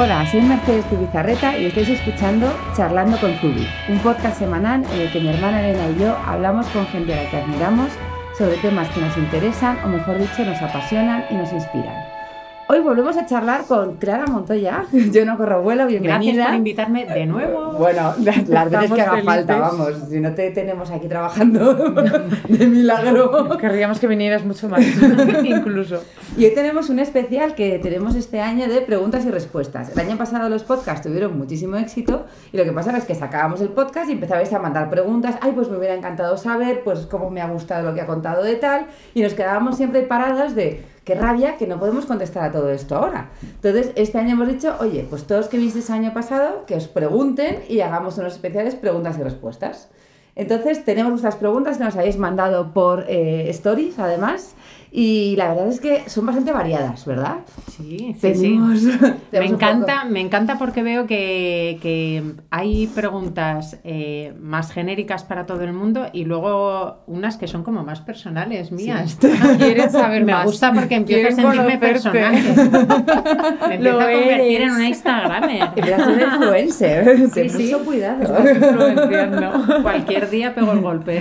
[0.00, 5.10] Hola, soy Mercedes Tubizarreta y estáis escuchando Charlando con Zubi, un podcast semanal en el
[5.10, 7.90] que mi hermana Elena y yo hablamos con gente a la que admiramos
[8.38, 12.07] sobre temas que nos interesan o mejor dicho nos apasionan y nos inspiran.
[12.70, 14.84] Hoy volvemos a charlar con Clara Montoya.
[14.92, 16.18] Yo no corro vuelo, bienvenida.
[16.18, 17.72] Gracias por invitarme de nuevo.
[17.72, 19.94] Bueno, las veces que haga falta, vamos.
[20.10, 21.74] Si no te tenemos aquí trabajando
[22.48, 23.56] de milagro.
[23.56, 24.82] Querríamos que vinieras mucho más,
[25.44, 26.02] incluso.
[26.36, 29.96] Y hoy tenemos un especial que tenemos este año de preguntas y respuestas.
[29.96, 33.62] El año pasado los podcasts tuvieron muchísimo éxito y lo que pasa es que sacábamos
[33.62, 35.36] el podcast y empezabais a mandar preguntas.
[35.40, 38.42] Ay, pues me hubiera encantado saber, pues cómo me ha gustado lo que ha contado
[38.42, 38.88] de tal.
[39.14, 42.94] Y nos quedábamos siempre paradas de qué rabia que no podemos contestar a todo esto
[42.94, 43.30] ahora.
[43.42, 46.86] Entonces, este año hemos dicho, oye, pues todos que visteis el año pasado, que os
[46.86, 49.88] pregunten y hagamos unos especiales preguntas y respuestas.
[50.36, 54.54] Entonces, tenemos vuestras preguntas que nos habéis mandado por eh, stories, además.
[54.90, 57.38] Y la verdad es que son bastante variadas, ¿verdad?
[57.76, 58.58] Sí, sí, sí.
[59.32, 65.62] me encanta, me encanta porque veo que, que hay preguntas eh, más genéricas para todo
[65.62, 69.18] el mundo y luego unas que son como más personales mías.
[69.58, 70.44] ¿Quieres saber me más?
[70.44, 72.32] Me gusta porque empiezo a sentirme personal.
[73.68, 75.62] me empiezo a convertir en una Instagramer.
[75.62, 77.30] Empiezas a ser influencer.
[77.34, 77.62] Sí, sí.
[77.64, 79.82] Mucho cuidado.
[79.82, 81.20] Cualquier día pego el golpe.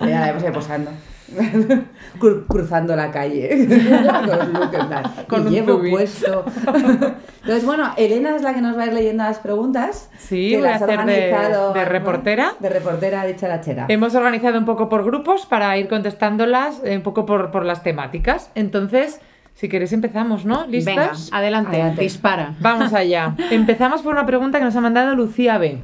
[0.00, 0.90] ya ahí posando.
[2.48, 3.68] cruzando la calle
[5.28, 9.24] con, y llevo puesto entonces bueno Elena es la que nos va a ir leyendo
[9.24, 11.34] las preguntas sí que voy a hacer de,
[11.74, 16.80] de, reportera de reportera de charachera hemos organizado un poco por grupos para ir contestándolas
[16.84, 19.20] eh, un poco por, por las temáticas entonces
[19.54, 20.66] si queréis empezamos, ¿no?
[20.66, 21.26] ¿Listas?
[21.26, 22.54] Venga, adelante, adelante, dispara.
[22.60, 23.36] Vamos allá.
[23.50, 25.82] Empezamos por una pregunta que nos ha mandado Lucía B.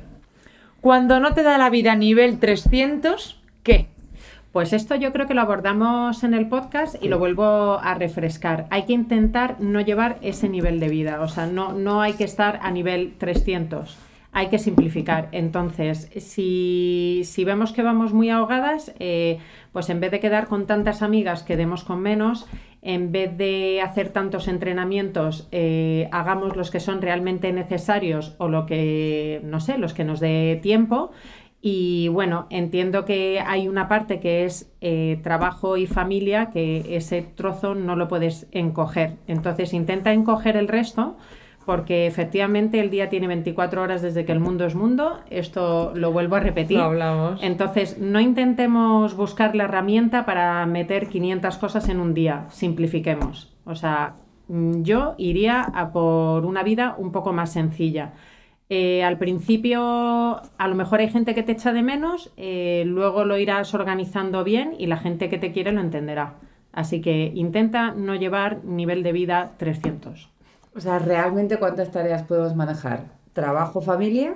[0.81, 3.89] Cuando no te da la vida a nivel 300, ¿qué?
[4.53, 8.67] Pues esto yo creo que lo abordamos en el podcast y lo vuelvo a refrescar.
[8.71, 12.25] Hay que intentar no llevar ese nivel de vida, o sea, no, no hay que
[12.25, 13.99] estar a nivel 300,
[14.33, 15.29] hay que simplificar.
[15.33, 19.39] Entonces, si, si vemos que vamos muy ahogadas, eh,
[19.73, 22.47] pues en vez de quedar con tantas amigas, quedemos con menos,
[22.81, 28.65] en vez de hacer tantos entrenamientos, eh, hagamos los que son realmente necesarios o lo
[28.65, 31.11] que, no sé, los que nos dé tiempo
[31.61, 37.23] y bueno, entiendo que hay una parte que es eh, trabajo y familia, que ese
[37.23, 39.17] trozo no lo puedes encoger.
[39.27, 41.17] Entonces intenta encoger el resto,
[41.67, 45.19] porque efectivamente el día tiene 24 horas desde que el mundo es mundo.
[45.31, 46.79] Esto lo vuelvo a repetir.
[46.79, 47.41] Lo hablamos.
[47.43, 52.47] Entonces no intentemos buscar la herramienta para meter 500 cosas en un día.
[52.51, 53.53] Simplifiquemos.
[53.65, 54.15] O sea,
[54.47, 58.13] mm, yo iría a por una vida un poco más sencilla.
[58.71, 63.25] Eh, al principio a lo mejor hay gente que te echa de menos, eh, luego
[63.25, 66.35] lo irás organizando bien y la gente que te quiere lo entenderá.
[66.73, 70.29] Así que intenta no llevar nivel de vida 300.
[70.77, 73.05] O sea, ¿realmente cuántas tareas podemos manejar?
[73.33, 74.35] ¿Trabajo, familia?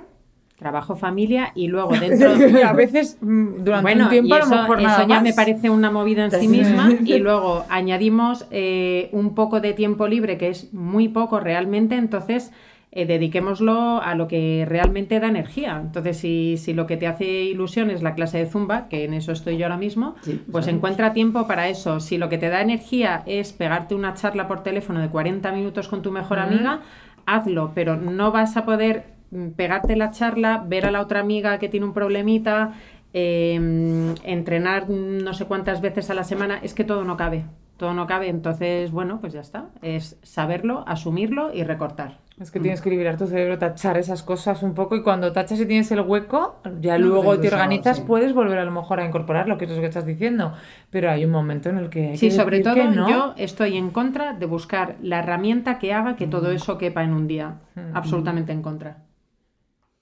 [0.57, 2.63] Trabajo, familia y luego dentro de...
[2.63, 5.23] a veces mm, durante un tiempo eso, a lo mejor nada eso ya más.
[5.23, 10.07] me parece una movida en sí misma y luego añadimos eh, un poco de tiempo
[10.07, 12.51] libre que es muy poco realmente, entonces
[12.95, 15.79] eh, dediquémoslo a lo que realmente da energía.
[15.81, 19.15] Entonces, si, si, lo que te hace ilusión es la clase de Zumba, que en
[19.15, 20.77] eso estoy yo ahora mismo, sí, pues sabemos.
[20.77, 21.99] encuentra tiempo para eso.
[21.99, 25.87] Si lo que te da energía es pegarte una charla por teléfono de 40 minutos
[25.87, 26.47] con tu mejor uh -huh.
[26.47, 26.81] amiga,
[27.25, 31.57] hazlo, pero no vas a poder mm, pegarte la charla, ver a la otra amiga
[31.57, 32.73] que tiene un problemita,
[33.15, 37.45] eh, entrenar no sé cuántas veces a la semana, es que todo no cabe.
[37.77, 39.65] Todo no cabe, entonces, bueno, pues ya está.
[39.81, 42.19] Es saberlo, asumirlo y recortar.
[42.39, 45.59] Es que tienes que liberar tu cerebro, tachar esas cosas un poco y cuando tachas
[45.59, 48.03] y tienes el hueco, ya no, luego te organizas, sí.
[48.07, 50.53] puedes volver a lo mejor a incorporarlo, que es lo que estás diciendo.
[50.89, 52.09] Pero hay un momento en el que...
[52.09, 53.07] Hay sí, que sobre todo no.
[53.07, 56.29] yo estoy en contra de buscar la herramienta que haga que mm.
[56.31, 57.59] todo eso quepa en un día.
[57.75, 57.95] Mm.
[57.95, 58.97] Absolutamente en contra.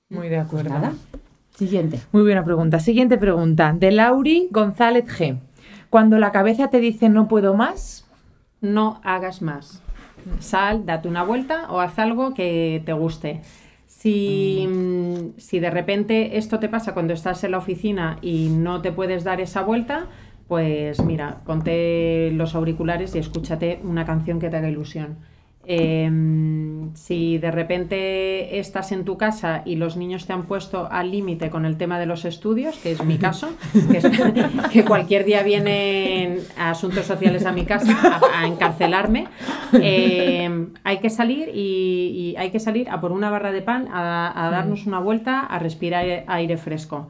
[0.09, 0.69] Muy de acuerdo.
[0.69, 0.93] Pues nada.
[1.55, 1.99] Siguiente.
[2.13, 2.79] Muy buena pregunta.
[2.79, 3.75] Siguiente pregunta.
[3.77, 5.37] De Lauri González G.
[5.89, 8.07] Cuando la cabeza te dice no puedo más,
[8.61, 9.83] no hagas más.
[10.39, 13.41] Sal, date una vuelta o haz algo que te guste.
[13.87, 15.37] Si, mm.
[15.37, 19.23] si, de repente esto te pasa cuando estás en la oficina y no te puedes
[19.23, 20.07] dar esa vuelta,
[20.47, 25.17] pues mira, ponte los auriculares y escúchate una canción que te haga ilusión.
[25.65, 26.09] Eh,
[26.95, 31.49] si de repente estás en tu casa y los niños te han puesto al límite
[31.49, 33.49] con el tema de los estudios, que es mi caso,
[33.91, 34.05] que, es,
[34.71, 39.27] que cualquier día vienen asuntos sociales a mi casa a, a encarcelarme,
[39.73, 43.87] eh, hay que salir y, y, hay que salir a por una barra de pan,
[43.91, 47.07] a, a darnos una vuelta, a respirar aire fresco.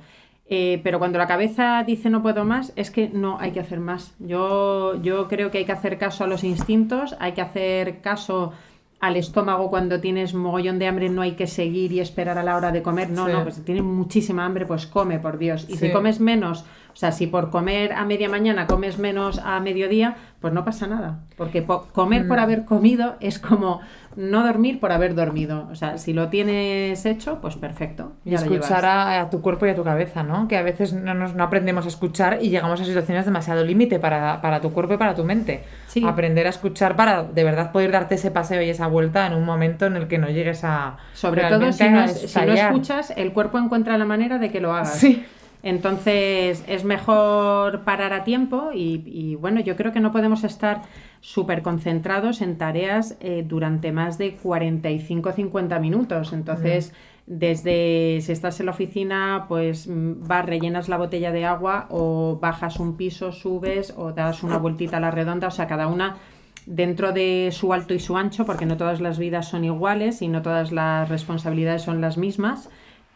[0.53, 3.80] Eh, pero cuando la cabeza dice no puedo más, es que no hay que hacer
[3.80, 4.13] más.
[4.19, 8.51] Yo, yo creo que hay que hacer caso a los instintos, hay que hacer caso
[9.00, 12.57] al estómago cuando tienes mogollón de hambre no hay que seguir y esperar a la
[12.57, 13.09] hora de comer.
[13.09, 13.31] No, Sí.
[13.31, 15.65] no, pues si tienes muchísima hambre, pues come, por Dios.
[15.69, 15.88] Y Sí.
[15.88, 20.18] si comes menos, o sea, si por comer a media mañana comes menos a mediodía,
[20.42, 21.21] pues no pasa nada.
[21.38, 22.27] Porque po- comer Mm.
[22.27, 23.80] por haber comido es como
[24.16, 25.68] no dormir por haber dormido.
[25.72, 28.13] O sea, si lo tienes hecho, pues perfecto.
[28.25, 30.48] Y ya escuchar a, a tu cuerpo y a tu cabeza, ¿no?
[30.48, 34.00] Que a veces no, nos, no aprendemos a escuchar y llegamos a situaciones demasiado límite
[34.00, 35.63] para, para tu cuerpo y para tu mente.
[35.88, 36.06] Sí.
[36.06, 39.46] Aprender a escuchar para de verdad poder darte ese paseo y esa vuelta en un
[39.46, 40.98] momento en el que no llegues a.
[41.14, 44.74] Sobre todo si no, si no escuchas, el cuerpo encuentra la manera de que lo
[44.74, 44.96] hagas.
[44.96, 45.25] Sí.
[45.63, 50.81] Entonces es mejor parar a tiempo y, y, bueno, yo creo que no podemos estar
[51.19, 56.34] súper concentrados en tareas eh, durante más de 45-50 minutos.
[56.34, 56.94] Entonces,
[57.28, 62.40] desde si estás en la oficina, pues mm, vas, rellenas la botella de agua o
[62.42, 66.18] bajas un piso, subes o das una vueltita a la redonda, o sea, cada una
[66.66, 70.28] dentro de su alto y su ancho, porque no todas las vidas son iguales y
[70.28, 72.69] no todas las responsabilidades son las mismas.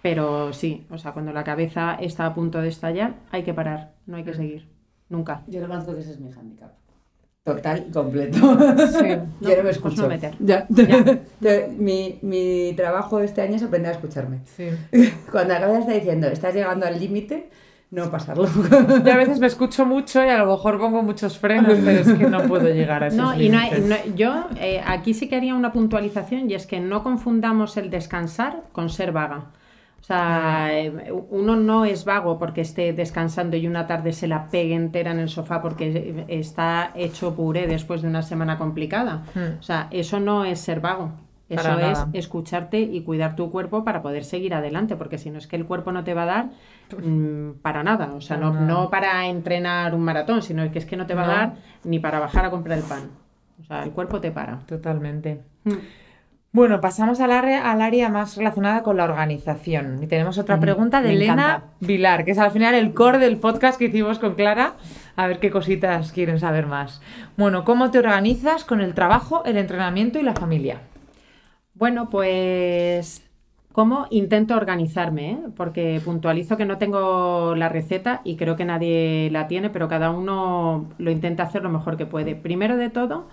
[0.06, 3.94] Pero sí, o sea, cuando la cabeza está a punto de estallar, hay que parar,
[4.06, 4.68] no hay que seguir.
[5.10, 5.42] Nunca.
[5.48, 6.74] Yo reconozco que ese es mi handicap.
[7.44, 8.38] Total y completo.
[8.38, 9.08] Sí.
[9.10, 10.04] Yo no me pues escucho.
[10.04, 10.36] no meter.
[10.40, 10.68] Ya.
[11.40, 14.42] Ya, mi, mi trabajo este año es aprender a escucharme.
[14.46, 14.68] Sí.
[15.32, 17.50] Cuando la cabeza está diciendo, estás llegando al límite,
[17.90, 18.48] no pasarlo.
[19.04, 22.14] Yo a veces me escucho mucho y a lo mejor pongo muchos frenos, pero es
[22.14, 25.28] que no puedo llegar a esos No, y no hay- no- yo eh, aquí sí
[25.28, 29.46] que haría una puntualización y es que no confundamos el descansar con ser vaga.
[30.06, 34.50] O sea, eh, uno no es vago porque esté descansando y una tarde se la
[34.50, 39.24] pegue entera en el sofá porque está hecho puré después de una semana complicada.
[39.34, 39.58] Hmm.
[39.60, 41.12] O sea, eso no es ser vago.
[41.50, 42.10] Eso Para es nada.
[42.14, 45.66] escucharte y cuidar tu cuerpo para poder seguir adelante, porque si no es que el
[45.66, 46.46] cuerpo no te va a dar
[47.04, 48.14] mm, para nada.
[48.16, 51.26] O sea, no, no para entrenar un maratón, sino que es que no te va
[51.26, 51.32] No.
[51.32, 51.54] a dar
[51.84, 53.10] ni para bajar a comprar el pan.
[53.60, 54.60] O sea, el cuerpo te para.
[54.68, 55.42] Totalmente.
[55.64, 55.72] Mm.
[56.56, 60.02] Bueno, pasamos al área, al área más relacionada con la organización.
[60.02, 61.74] Y tenemos otra Mm, pregunta de me Elena encanta.
[61.82, 64.76] Vilar, que es al final el core del podcast que hicimos con Clara.
[65.18, 67.02] A ver qué cositas quieren saber más.
[67.36, 70.80] Bueno, ¿cómo te organizas con el trabajo, el entrenamiento y la familia?
[71.74, 73.30] Bueno, pues
[73.74, 75.32] ¿cómo intento organizarme?
[75.32, 75.38] eh?
[75.58, 80.10] Porque puntualizo que no tengo la receta y creo que nadie la tiene, pero cada
[80.12, 82.36] uno lo intenta hacer lo mejor que puede.
[82.36, 83.28] Primero de todo,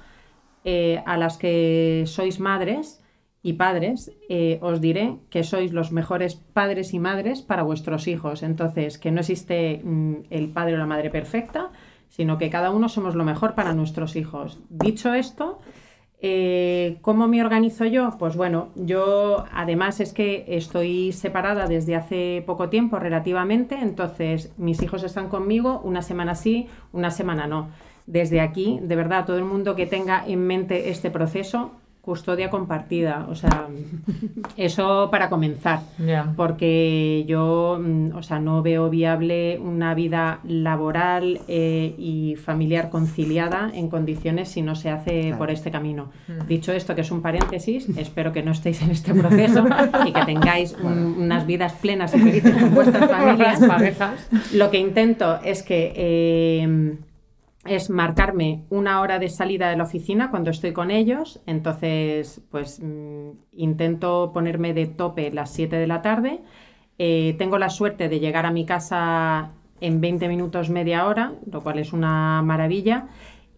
[0.64, 3.01] eh, a las que sois madres
[3.42, 8.42] y padres, eh, os diré que sois los mejores padres y madres para vuestros hijos.
[8.42, 11.70] Entonces, que no existe mm, el padre o la madre perfecta,
[12.08, 14.60] sino que cada uno somos lo mejor para nuestros hijos.
[14.68, 15.58] Dicho esto,
[16.24, 18.10] eh, ¿Cómo me organizo yo?
[18.16, 24.80] Pues bueno, yo además es que estoy separada desde hace poco tiempo relativamente, entonces mis
[24.82, 27.70] hijos están conmigo una semana sí, una semana no.
[28.06, 33.26] Desde aquí, de verdad, todo el mundo que tenga en mente este proceso, custodia compartida,
[33.30, 33.68] o sea,
[34.56, 35.80] eso para comenzar
[36.36, 43.70] porque yo, mm, o sea, no veo viable una vida laboral eh, y familiar conciliada
[43.72, 45.38] en condiciones si no se hace Claro.
[45.38, 46.10] por este camino.
[46.26, 46.46] Mm.
[46.48, 49.64] Dicho esto, que es un paréntesis, espero que no estéis en este proceso
[50.06, 53.60] y que tengáis un- unas vidas plenas y felices con vuestras familias.
[53.60, 54.28] Parejas.
[54.54, 56.96] Lo que intento es que eh,
[57.64, 61.40] es marcarme una hora de salida de la oficina cuando estoy con ellos.
[61.46, 66.40] Entonces, pues mm, intento ponerme de tope las 7 de la tarde.
[66.98, 71.62] Eh, tengo la suerte de llegar a mi casa en 20 minutos, media hora, lo
[71.62, 73.08] cual es una maravilla.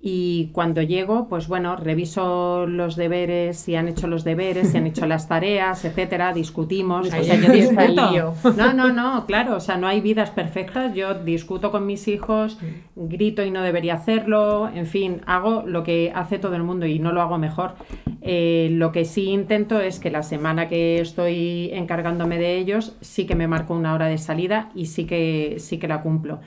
[0.07, 4.87] Y cuando llego, pues bueno, reviso los deberes, si han hecho los deberes, si han
[4.87, 7.07] hecho las tareas, etcétera, discutimos.
[7.07, 8.35] O sea, yo discuto.
[8.55, 10.93] No, no, no, claro, o sea, no hay vidas perfectas.
[10.95, 12.59] Yo discuto con mis hijos,
[12.95, 16.99] grito y no debería hacerlo, en fin, hago lo que hace todo el mundo y
[16.99, 17.73] no lo hago mejor.
[18.21, 23.25] Eh, lo que sí intento es que la semana que estoy encargándome de ellos, sí
[23.25, 26.41] que me marco una hora de salida y sí que, sí que la cumplo.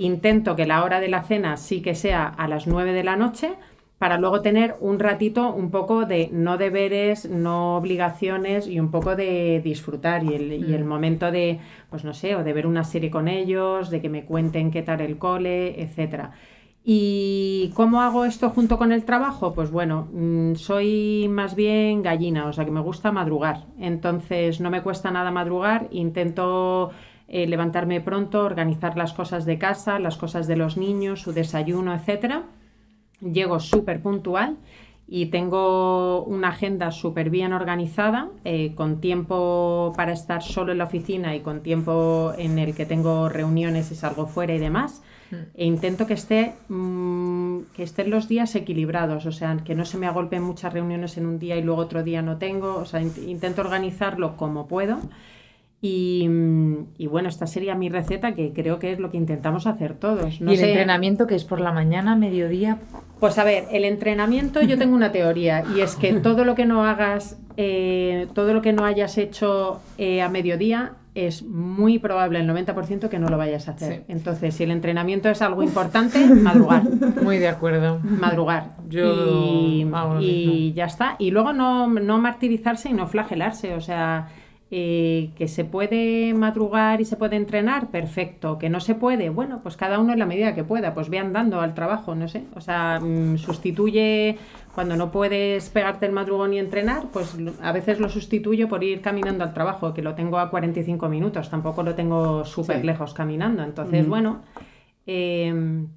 [0.00, 3.16] Intento que la hora de la cena sí que sea a las 9 de la
[3.16, 3.52] noche
[3.98, 9.14] para luego tener un ratito un poco de no deberes, no obligaciones y un poco
[9.14, 12.82] de disfrutar y el, y el momento de, pues no sé, o de ver una
[12.82, 16.30] serie con ellos, de que me cuenten qué tal el cole, etcétera.
[16.82, 19.52] ¿Y cómo hago esto junto con el trabajo?
[19.52, 23.66] Pues bueno, mm, soy más bien gallina, o sea que me gusta madrugar.
[23.78, 26.90] Entonces no me cuesta nada madrugar, intento
[27.32, 31.94] eh, levantarme pronto, organizar las cosas de casa, las cosas de los niños, su desayuno,
[31.94, 32.42] etcétera.
[33.20, 34.56] Llego súper puntual
[35.06, 40.84] y tengo una agenda súper bien organizada, eh, con tiempo para estar solo en la
[40.84, 45.00] oficina y con tiempo en el que tengo reuniones y salgo fuera y demás.
[45.54, 49.98] E intento que esté mm, que estén los días equilibrados, o sea, que no se
[49.98, 53.00] me agolpen muchas reuniones en un día y luego otro día no tengo, o sea,
[53.00, 54.98] intento organizarlo como puedo.
[55.82, 56.28] Y,
[56.98, 60.38] y, bueno, esta sería mi receta, que creo que es lo que intentamos hacer todos.
[60.38, 62.78] ¿Y el entrenamiento que es por la mañana, mediodía?
[63.18, 66.66] Pues a ver, el entrenamiento yo tengo una teoría y es que todo lo que
[66.66, 72.40] no hagas, eh, todo lo que no hayas hecho eh, a mediodía es muy probable,
[72.40, 74.04] el 90%, que no lo vayas a hacer.
[74.08, 76.84] Entonces, si el entrenamiento es algo importante, madrugar.
[77.22, 77.98] Muy de acuerdo.
[78.02, 78.76] Madrugar.
[78.88, 81.16] Yo y, ya está.
[81.18, 83.74] Y luego no, no martirizarse y no flagelarse.
[83.74, 84.28] O sea,
[84.72, 88.56] eh, que se puede madrugar y se puede entrenar, perfecto.
[88.56, 91.18] Que no se puede, bueno, pues cada uno en la medida que pueda, pues ve
[91.18, 92.44] andando al trabajo, no sé.
[92.54, 94.38] O sea, mm, sustituye
[94.72, 99.00] cuando no puedes pegarte el madrugón y entrenar, pues a veces lo sustituyo por ir
[99.00, 103.64] caminando al trabajo, que lo tengo a 45 minutos, tampoco lo tengo súper lejos caminando.
[103.64, 104.42] Entonces, bueno,
[105.04, 105.88] em,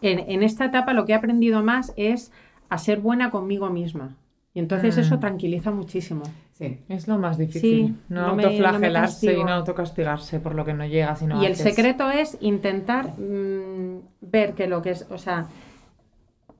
[0.00, 2.30] en, esta etapa lo que he aprendido más es
[2.68, 4.14] a ser buena conmigo misma.
[4.54, 5.20] Y entonces eso mm.
[5.20, 6.22] tranquiliza muchísimo.
[6.56, 7.96] Sí, es lo más difícil.
[8.08, 11.14] no, autoflagelarse y no autocastigarse por lo que no llega.
[11.14, 15.48] Sino y el secreto es intentar mm, ver que lo que es, o sea,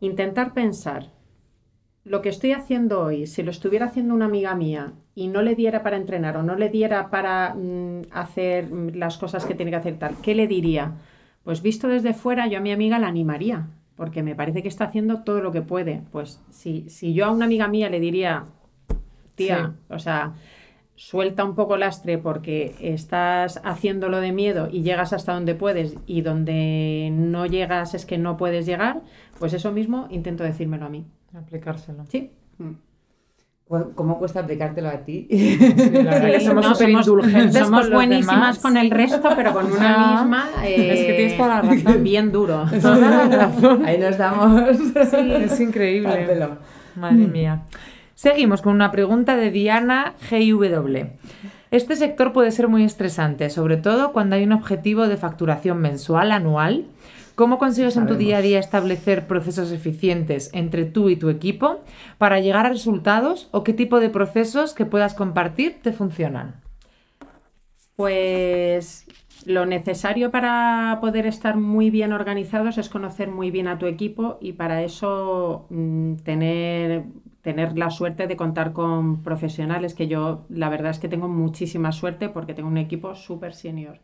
[0.01, 1.07] intentar pensar
[2.05, 5.55] lo que estoy haciendo hoy, si lo estuviera haciendo una amiga mía y no le
[5.55, 9.71] diera para entrenar o no le diera para mm, hacer mm, las cosas que tiene
[9.71, 10.93] que hacer tal, ¿qué le diría?
[11.43, 14.85] Pues visto desde fuera, yo a mi amiga la animaría, porque me parece que está
[14.85, 16.03] haciendo todo lo que puede.
[16.13, 18.45] Pues si, si yo a una amiga mía le diría,
[19.37, 20.35] tía, o sea,
[20.97, 26.23] suelta un poco lastre porque estás haciéndolo de miedo y llegas hasta donde puedes y
[26.23, 29.03] donde no llegas es que no puedes llegar,
[29.39, 31.07] pues eso mismo intento decírmelo a mí.
[31.35, 32.07] Aplicárselo.
[32.07, 32.33] Sí.
[32.59, 32.73] Mm.
[33.97, 35.27] ¿Cómo cuesta aplicártelo a ti?
[36.45, 37.59] somos súper indulgentes.
[37.59, 40.49] Somos buenísimas con el resto, pero con una misma.
[40.65, 42.05] es que tienes toda la razón.
[42.05, 42.65] Bien duro.
[43.85, 44.77] Ahí nos damos.
[44.79, 46.49] Sí, es increíble.
[46.95, 47.63] Madre mía.
[48.17, 50.97] Seguimos con una pregunta de Diana GW.
[51.71, 56.33] Este sector puede ser muy estresante, sobre todo cuando hay un objetivo de facturación mensual,
[56.33, 56.87] anual
[57.37, 61.81] ¿Cómo consigues en tu día a día establecer procesos eficientes entre tú y tu equipo
[62.17, 66.66] para llegar a resultados o qué tipo de procesos que puedas compartir te funcionan?
[67.97, 69.07] Pues
[69.47, 74.39] lo necesario para poder estar muy bien organizados es conocer muy bien a tu equipo
[74.41, 77.05] y para eso mm, tener,
[77.43, 81.93] tener la suerte de contar con profesionales que yo la verdad es que tengo muchísima
[81.93, 84.01] suerte porque tengo un equipo súper senior.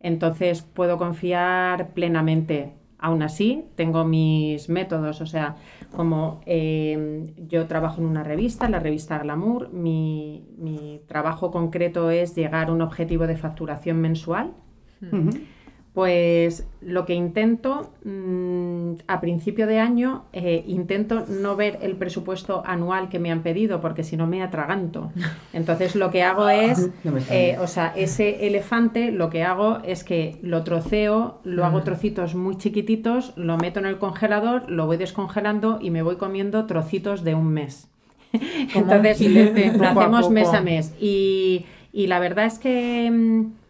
[0.00, 2.74] Entonces puedo confiar plenamente.
[2.98, 5.56] Aún así, tengo mis métodos, o sea,
[5.94, 10.42] como em, yo trabajo en una revista, la revista Glamour, mi,
[11.06, 14.52] trabajo concreto es llegar a un objetivo de facturación mensual.
[15.94, 22.64] Pues lo que intento mm, a principio de año, eh, intento no ver el presupuesto
[22.66, 25.12] anual que me han pedido, porque si no me atraganto.
[25.52, 26.90] Entonces lo que hago es,
[27.30, 31.84] eh, o sea, ese elefante lo que hago es que lo troceo, lo hago mm.
[31.84, 36.66] trocitos muy chiquititos, lo meto en el congelador, lo voy descongelando y me voy comiendo
[36.66, 37.88] trocitos de un mes.
[38.74, 39.20] Entonces
[39.78, 40.92] lo hacemos mes a mes.
[41.00, 43.63] Y, y la verdad es que mm,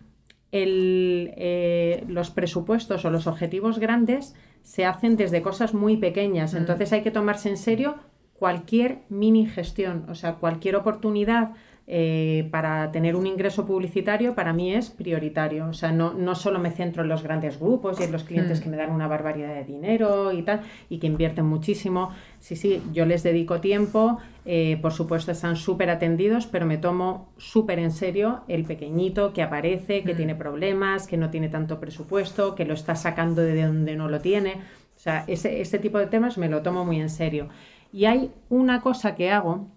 [0.54, 6.54] el, eh, los presupuestos o los objetivos grandes se hacen desde cosas muy pequeñas.
[6.54, 6.58] Mm.
[6.58, 7.96] Entonces hay que tomarse en serio
[8.34, 11.50] cualquier mini gestión, o sea, cualquier oportunidad
[11.86, 15.66] eh, para tener un ingreso publicitario para mí es prioritario.
[15.66, 18.60] O sea, no, no solo me centro en los grandes grupos y en los clientes
[18.60, 18.62] mm.
[18.62, 22.10] que me dan una barbaridad de dinero y tal, y que invierten muchísimo.
[22.40, 27.28] Sí, sí, yo les dedico tiempo, eh, por supuesto están súper atendidos, pero me tomo
[27.36, 30.16] súper en serio el pequeñito que aparece, que mm.
[30.16, 34.20] tiene problemas, que no tiene tanto presupuesto, que lo está sacando de donde no lo
[34.20, 34.54] tiene.
[34.96, 37.48] O sea, ese, ese tipo de temas me lo tomo muy en serio.
[37.92, 39.68] Y hay una cosa que hago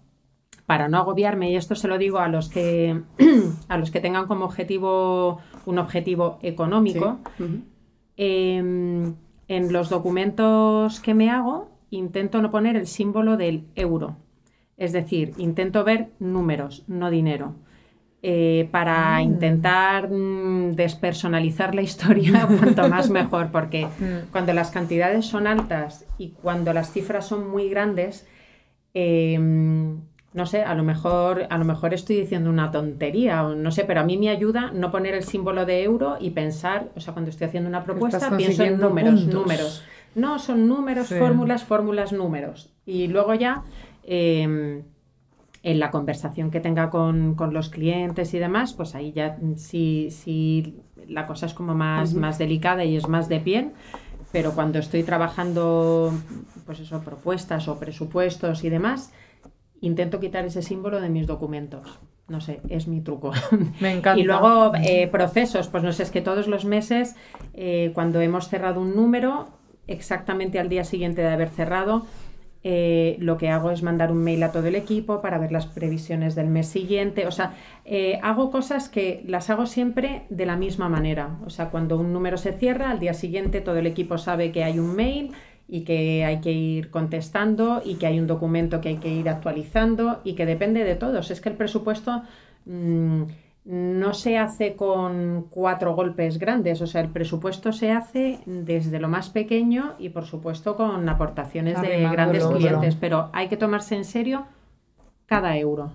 [0.67, 3.01] para no agobiarme, y esto se lo digo a los que,
[3.67, 7.17] a los que tengan como objetivo un objetivo económico,
[8.17, 9.15] em,
[9.47, 14.17] en los documentos que me hago intento no poner el símbolo del euro.
[14.77, 17.55] Es decir, intento ver números, no dinero.
[18.23, 19.21] Eh, para ah.
[19.21, 24.31] intentar mm, despersonalizar la historia cuanto más mejor, porque mm.
[24.31, 28.27] cuando las cantidades son altas y cuando las cifras son muy grandes,
[28.93, 29.66] em,
[30.37, 33.85] no sé, a lo mejor, a lo mejor estoy diciendo una tontería o no sé,
[33.85, 37.13] pero a mí me ayuda no poner el símbolo de euro y pensar, o sea,
[37.13, 39.83] cuando estoy haciendo una propuesta, pienso en números, números.
[40.13, 42.71] No, son números, fórmulas, fórmulas, números.
[42.85, 43.63] Y luego ya,
[44.03, 44.83] em,
[45.63, 50.75] en la conversación que tenga con, los clientes y demás, pues ahí ya sí, sí
[51.07, 53.71] la cosa es como más, más delicada y es más de piel,
[54.31, 56.13] pero cuando estoy trabajando,
[56.67, 59.11] pues eso, propuestas o presupuestos y demás,
[59.81, 61.99] intento quitar ese símbolo de mis documentos.
[62.27, 63.31] No sé, es mi truco.
[63.79, 64.19] Me encanta.
[64.19, 67.15] Y luego eh, procesos, pues no sé, es que todos los meses,
[67.53, 69.47] eh, cuando hemos cerrado un número,
[69.87, 72.05] exactamente al día siguiente de haber cerrado,
[72.63, 75.67] eh, lo que hago es mandar un mail a todo el equipo para ver las
[75.67, 77.27] previsiones del mes siguiente.
[77.27, 77.53] O sea,
[78.21, 81.37] hago cosas que las hago siempre de la misma manera.
[81.45, 84.65] O sea, cuando un número se cierra, al día siguiente todo el equipo sabe que
[84.65, 85.31] hay un mail
[85.67, 89.27] y que hay que ir contestando y que hay un documento que hay que ir
[89.27, 91.29] actualizando y que depende de todos.
[91.29, 92.23] Es que el presupuesto
[92.65, 93.23] mm,
[93.65, 99.09] no se hace con cuatro golpes grandes, o sea, el presupuesto se hace desde lo
[99.09, 104.05] más pequeño y por supuesto con aportaciones de grandes clientes, pero hay que tomarse en
[104.05, 104.45] serio
[105.25, 105.91] cada euro.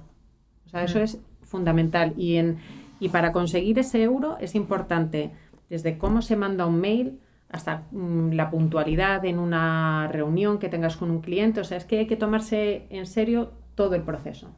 [0.67, 2.13] O sea, eso es fundamental.
[2.19, 2.59] Y, en,
[3.01, 5.31] y para conseguir ese euro es importante
[5.71, 7.21] desde cómo se manda un mail,
[7.53, 11.61] hasta mm, la puntualidad en una reunión que tengas con un cliente.
[11.61, 14.49] O sea, es que hay que tomarse en serio todo el proceso.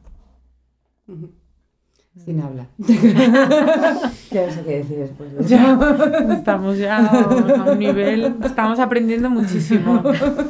[2.17, 2.67] Sin habla.
[2.87, 5.29] ¿Qué sé qué decir después?
[5.47, 5.77] Ya,
[6.31, 10.01] estamos ya a un nivel, estamos aprendiendo muchísimo.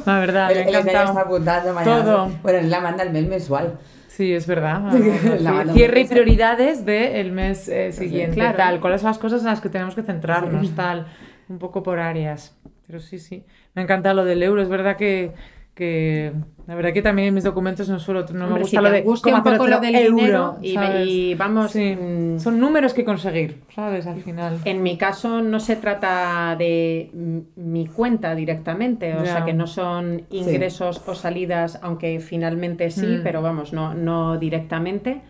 [0.06, 2.04] La verdad, me está apuntando mañana.
[2.04, 2.30] Todo.
[2.44, 3.78] Bueno, la manda el mail mensual.
[4.06, 4.92] Sí, es verdad.
[5.74, 8.36] Cierre y prioridades del mes eh, siguiente.
[8.36, 8.56] Claro.
[8.56, 11.06] Tal, cuáles son las cosas en las que tenemos que centrarnos, tal
[11.48, 12.56] un poco por áreas.
[12.86, 13.44] Pero sí, sí.
[13.74, 14.62] Me encanta lo del euro.
[14.62, 15.32] Es verdad que,
[15.74, 16.32] que
[16.66, 19.42] la verdad que también en mis documentos no suelo, no me gusta lo de un
[19.42, 24.82] poco lo del euro y, vamos mm, son números que conseguir sabes al final en
[24.82, 27.10] mi caso no se trata de
[27.56, 33.20] mi cuenta directamente o sea que no son ingresos o salidas aunque finalmente sí mm.
[33.22, 35.20] pero vamos no no directamente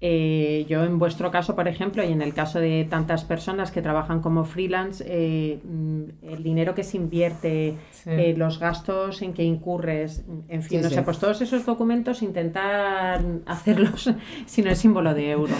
[0.00, 3.82] eh, yo en vuestro caso, por ejemplo, y en el caso de tantas personas que
[3.82, 7.74] trabajan como freelance, eh, mm, el dinero que se invierte,
[8.06, 13.20] eh, los gastos en que incurres, en fin, no sé, pues todos esos documentos intentar
[13.46, 14.08] hacerlos
[14.46, 15.54] sin el símbolo de euro.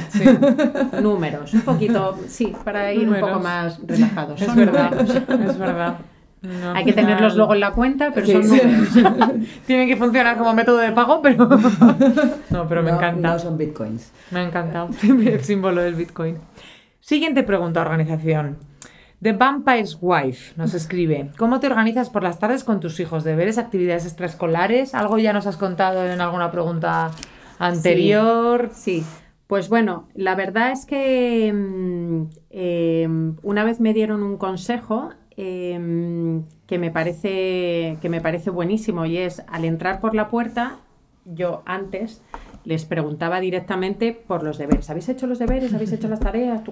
[1.02, 4.40] Números, un poquito, sí, para ir un poco más relajados.
[4.40, 5.98] Es verdad, es verdad.
[6.74, 8.42] Hay que tenerlos luego en la cuenta, pero son
[9.66, 11.48] Tienen que funcionar como método de pago, pero.
[12.50, 13.32] no, pero me encanta.
[13.32, 14.12] No son bitcoins.
[14.30, 16.38] Me ha encantado el símbolo del bitcoin.
[17.00, 18.58] Siguiente pregunta, organización.
[19.20, 23.24] The Vampire's Wife nos escribe: ¿Cómo te organizas por las tardes con tus hijos?
[23.24, 24.94] ¿Deberes, actividades extraescolares?
[24.94, 27.10] ¿Algo ya nos has contado en alguna pregunta
[27.58, 28.70] anterior?
[28.72, 29.04] Sí.
[29.48, 36.42] Pues bueno, la verdad es que mm, em, una vez me dieron un consejo Em,
[36.66, 40.80] que, me parece, que me parece buenísimo y es al entrar por la puerta,
[41.24, 42.22] yo antes
[42.64, 44.90] les preguntaba directamente por los deberes.
[44.90, 45.72] ¿Habéis hecho los deberes?
[45.72, 46.62] ¿Habéis hecho las tareas?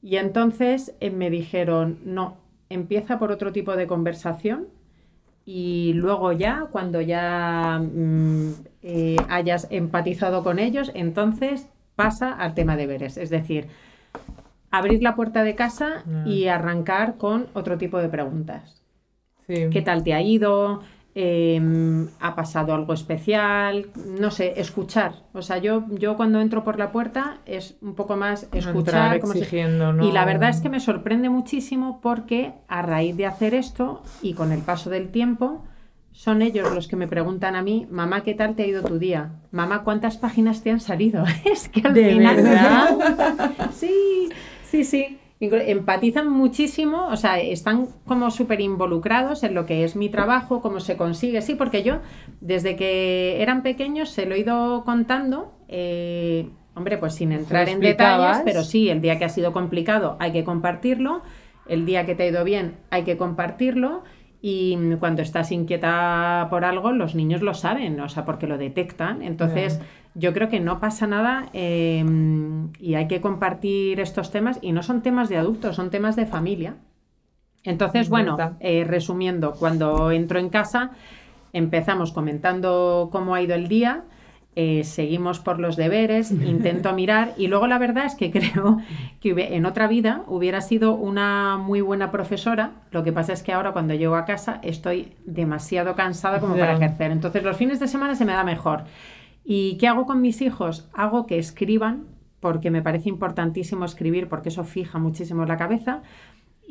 [0.00, 2.36] Y entonces eh, me dijeron, no,
[2.68, 4.68] empieza por otro tipo de conversación
[5.44, 8.50] y luego ya, cuando ya mm,
[8.84, 13.16] eh, hayas empatizado con ellos, entonces pasa al tema de deberes.
[13.16, 13.66] Es decir,
[14.70, 18.82] abrir la puerta de casa y arrancar con otro tipo de preguntas.
[19.46, 20.82] ¿Qué tal te ha ido?
[21.12, 23.86] Em, ¿Ha pasado algo especial?
[24.20, 25.24] No sé, escuchar.
[25.32, 29.16] O sea, yo, yo cuando entro por la puerta es un poco más escuchar.
[29.16, 34.02] exigiendo, Y la verdad es que me sorprende muchísimo porque a raíz de hacer esto
[34.22, 35.64] y con el paso del tiempo,
[36.12, 38.98] son ellos los que me preguntan a mí, mamá, ¿qué tal te ha ido tu
[38.98, 39.32] día?
[39.50, 41.24] Mamá, ¿cuántas páginas te han salido?
[41.44, 42.36] es que al ¿De final...
[42.36, 43.70] ¿verdad?
[43.72, 44.28] sí,
[44.70, 45.18] Sí, sí.
[45.40, 50.80] Empatizan muchísimo, o sea, están como súper involucrados en lo que es mi trabajo, cómo
[50.80, 51.40] se consigue.
[51.40, 52.00] Sí, porque yo,
[52.40, 55.54] desde que eran pequeños, se lo he ido contando.
[55.68, 60.16] Eh, hombre, pues sin entrar en detalles, pero sí, el día que ha sido complicado
[60.20, 61.22] hay que compartirlo,
[61.66, 64.02] el día que te ha ido bien hay que compartirlo
[64.42, 69.22] y cuando estás inquieta por algo, los niños lo saben, o sea, porque lo detectan.
[69.22, 69.80] Entonces,
[70.14, 74.82] yo creo que no pasa nada em, y hay que compartir estos temas y no
[74.82, 76.76] son temas de adultos, son temas de familia.
[77.64, 80.92] Entonces, bueno, eh, resumiendo, cuando entro en casa,
[81.52, 84.04] empezamos comentando cómo ha ido el día
[84.56, 88.78] eh, seguimos por los deberes, intento mirar y luego la verdad es que creo
[89.20, 93.52] que en otra vida hubiera sido una muy buena profesora, lo que pasa es que
[93.52, 97.88] ahora cuando llego a casa estoy demasiado cansada como para ejercer, entonces los fines de
[97.88, 98.84] semana se me da mejor.
[99.44, 100.88] ¿Y qué hago con mis hijos?
[100.92, 102.04] Hago que escriban,
[102.40, 106.02] porque me parece importantísimo escribir, porque eso fija muchísimo la cabeza.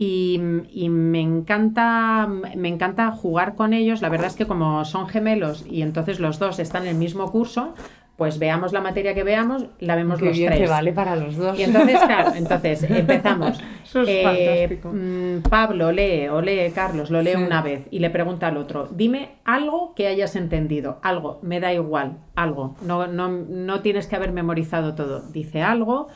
[0.02, 4.02] Y, me encanta me encanta jugar con ellos.
[4.02, 7.30] La verdad es que como son gemelos y entonces los dos están en el mismo
[7.34, 7.74] curso,
[8.16, 10.62] pues veamos la materia que veamos, la vemos los bien tres.
[10.62, 11.60] Que vale para los dos.
[11.60, 13.62] Y entonces, claro, entonces empezamos.
[13.84, 17.44] Eso es Eh, mm, Pablo lee o lee Carlos, lo lee Sí.
[17.44, 21.74] una vez y le pregunta al otro, dime algo que hayas entendido, algo, me da
[21.74, 25.22] igual, algo, no, no, no tienes que haber memorizado todo.
[25.30, 26.08] Dice algo,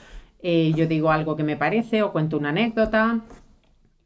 [0.42, 3.20] eh, yo digo algo que me parece o cuento una anécdota.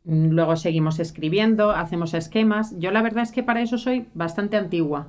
[0.08, 2.74] Luego seguimos escribiendo, hacemos esquemas.
[2.80, 5.08] Yo la verdad es que para eso soy bastante antigua.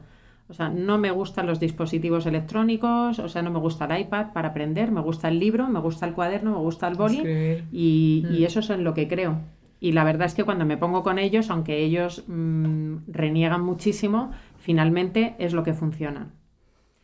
[0.48, 4.32] O sea, no me gustan los dispositivos electrónicos, o sea, no me gusta el iPad
[4.32, 7.22] para aprender, me gusta el libro, me gusta el cuaderno, me gusta el boli
[7.70, 8.44] y, y Mm.
[8.44, 9.36] eso es en lo que creo.
[9.80, 14.32] Y la verdad es que cuando me pongo con ellos, aunque ellos mm, reniegan muchísimo,
[14.58, 16.30] finalmente es lo que funciona.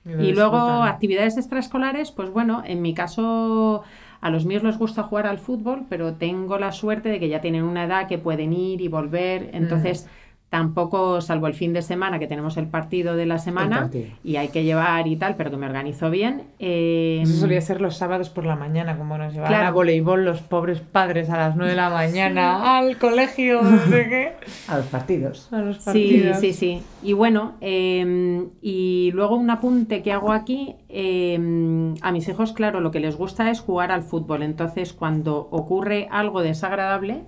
[0.04, 3.82] lo Y luego actividades extraescolares, pues bueno, en mi caso
[4.24, 7.42] a los míos les gusta jugar al fútbol, pero tengo la suerte de que ya
[7.42, 10.08] tienen una edad que pueden ir y volver, entonces
[10.54, 13.90] tampoco, salvo el fin de semana que tenemos el partido de la semana
[14.22, 16.42] y hay que llevar y tal, pero que me organizo bien.
[16.60, 19.66] eh, Eso solía ser los sábados por la mañana, como nos llevaban Claro.
[19.66, 24.06] a voleibol los pobres padres a las 9 de la mañana al colegio, no sé
[24.08, 24.32] qué.
[24.68, 25.52] A los partidos.
[25.52, 26.38] A los Sí, partidos.
[26.38, 26.82] sí, sí.
[27.02, 32.78] Y bueno, eh, y luego un apunte que hago aquí, eh, a mis hijos, claro,
[32.80, 34.44] lo que les gusta es jugar al fútbol.
[34.44, 37.22] Entonces, cuando ocurre algo desagradable,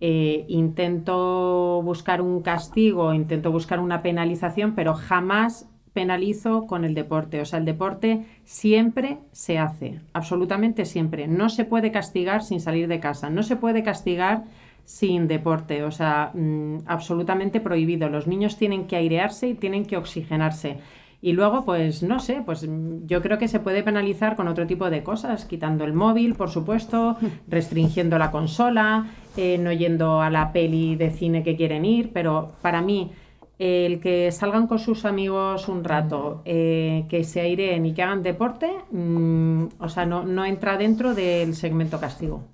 [0.00, 7.40] eh, intento buscar un castigo, intento buscar una penalización, pero jamás penalizo con el deporte.
[7.40, 11.26] O sea, el deporte siempre se hace, absolutamente siempre.
[11.26, 14.44] No se puede castigar sin salir de casa, no se puede castigar
[14.84, 18.08] sin deporte, o sea, mm, absolutamente prohibido.
[18.08, 20.78] Los niños tienen que airearse y tienen que oxigenarse.
[21.22, 24.66] Y luego, pues no sé, pues mm, yo creo que se puede penalizar con otro
[24.66, 27.16] tipo de cosas, quitando el móvil, por supuesto,
[27.48, 29.06] restringiendo la consola,
[29.36, 33.12] eh, no yendo a la peli de cine que quieren ir, pero para mí
[33.58, 38.22] el que salgan con sus amigos un rato, eh, que se aireen y que hagan
[38.22, 42.44] deporte, mm, o sea, no, no entra dentro del segmento castigo.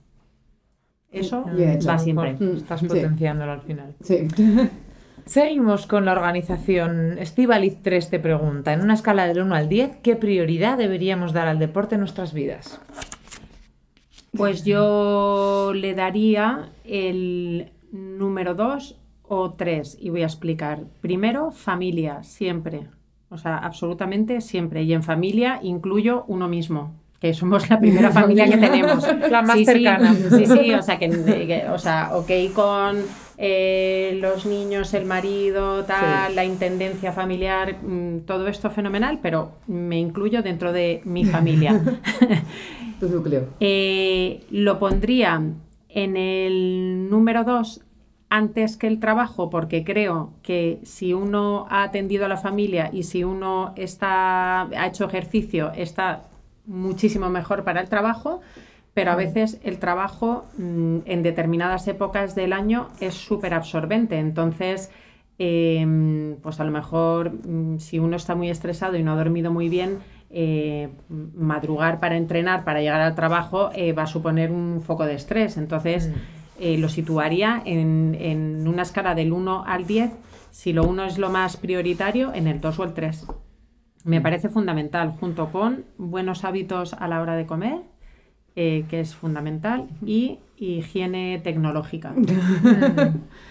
[1.12, 1.86] Eso Bien hecho.
[1.88, 2.36] va siempre.
[2.56, 2.88] Estás Sí.
[2.88, 3.94] potenciándolo al final.
[4.00, 4.26] Sí.
[5.26, 7.18] Seguimos con la organización.
[7.18, 11.48] Estivaliz 3 te pregunta, en una escala del 1 al 10, ¿qué prioridad deberíamos dar
[11.48, 12.80] al deporte en nuestras vidas?
[14.36, 20.84] Pues yo le daría el número 2 o 3 y voy a explicar.
[21.00, 22.86] Primero, familia, siempre.
[23.28, 24.84] O sea, absolutamente siempre.
[24.84, 29.04] Y en familia incluyo uno mismo, que somos la primera familia que tenemos.
[29.28, 30.14] La más Sí, sí, cercana.
[30.14, 32.98] Sí, sí, o sea, que, que- o sea, ok con
[33.38, 36.34] eh, los niños, el marido, tal, Sí.
[36.34, 41.80] la intendencia familiar, mm, todo esto fenomenal, pero me incluyo dentro de mi familia.
[43.00, 43.48] Tu núcleo.
[43.60, 45.42] Eh, lo pondría
[45.90, 47.82] en el número 2
[48.30, 53.02] antes que el trabajo, porque creo que si uno ha atendido a la familia y
[53.02, 56.24] si uno está, ha hecho ejercicio, está
[56.64, 58.40] muchísimo mejor para el trabajo,
[58.96, 64.18] pero a veces el trabajo mm, en determinadas épocas del año es súper absorbente.
[64.18, 64.90] Entonces,
[65.38, 69.52] eh, pues a lo mejor mm, si uno está muy estresado y no ha dormido
[69.52, 69.98] muy bien,
[70.30, 75.12] eh, madrugar para entrenar, para llegar al trabajo, eh, va a suponer un foco de
[75.12, 75.58] estrés.
[75.58, 76.10] Entonces,
[76.58, 80.10] eh, lo situaría en, en una escala del 1 al 10.
[80.52, 83.26] Si lo 1 es lo más prioritario, en el 2 o el 3.
[84.04, 87.82] Me parece fundamental, junto con buenos hábitos a la hora de comer,
[88.56, 92.14] eh, que es fundamental, y higiene tecnológica.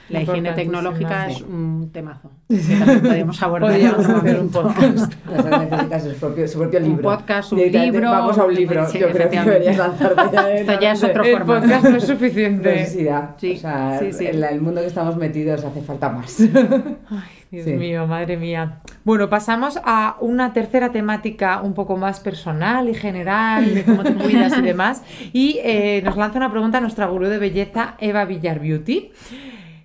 [0.10, 2.30] La higiene tecnológica es un temazo.
[2.48, 5.13] Que también podríamos abordar Podríamos hacer un podcast.
[6.06, 7.02] Su propio, su propio Un libro.
[7.04, 8.12] podcast, un libro.
[8.12, 8.88] Vamos a un libro.
[8.88, 11.62] Sí, Yo creo que deberías lanzarte ya Esto ya es otro El formato.
[11.62, 12.76] podcast no es suficiente.
[12.76, 13.30] Necesidad.
[13.38, 14.28] Sí, o sea, sí, sí.
[14.28, 16.39] En la- el mundo que estamos metidos hace falta más.
[16.39, 17.74] Ay, Dios Sí.
[17.74, 18.80] mío, madre mía.
[19.04, 24.13] Bueno, pasamos a una tercera temática un poco más personal y general, de cómo te
[24.13, 25.04] cuidas y demás.
[25.34, 29.12] Y eh, nos lanza una pregunta nuestra gurú de belleza, Eva Villar Beauty.